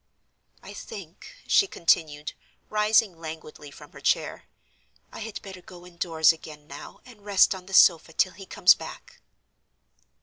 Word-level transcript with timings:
I 0.63 0.73
think," 0.73 1.31
she 1.45 1.67
continued, 1.67 2.33
rising 2.71 3.19
languidly 3.21 3.69
from 3.69 3.91
her 3.91 4.01
chair, 4.01 4.45
"I 5.11 5.19
had 5.19 5.39
better 5.43 5.61
go 5.61 5.85
indoors 5.85 6.33
again 6.33 6.65
now 6.65 7.01
and 7.05 7.23
rest 7.23 7.53
on 7.53 7.67
the 7.67 7.73
sofa 7.75 8.11
till 8.11 8.33
he 8.33 8.47
comes 8.47 8.73
back." 8.73 9.19